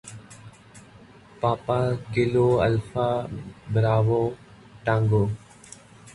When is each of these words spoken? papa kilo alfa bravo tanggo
papa 1.41 1.79
kilo 2.13 2.47
alfa 2.67 3.07
bravo 3.73 4.21
tanggo 4.85 5.23